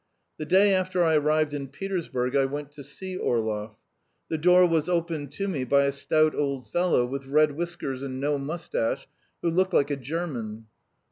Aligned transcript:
The 0.39 0.47
day 0.47 0.73
after 0.73 1.03
I 1.03 1.13
arrived 1.15 1.53
in 1.53 1.67
Petersburg 1.67 2.35
I 2.35 2.45
went 2.45 2.71
to 2.71 2.83
see 2.83 3.15
Orlov. 3.15 3.75
The 4.29 4.37
door 4.39 4.65
was 4.65 4.89
opened 4.89 5.31
to 5.33 5.47
me 5.47 5.63
by 5.63 5.83
a 5.83 5.91
stout 5.91 6.33
old 6.33 6.67
fellow 6.67 7.05
with 7.05 7.27
red 7.27 7.51
whiskers 7.51 8.01
and 8.01 8.19
no 8.19 8.39
moustache, 8.39 9.05
who 9.43 9.51
looked 9.51 9.75
like 9.75 9.91
a 9.91 9.95
German. 9.95 10.65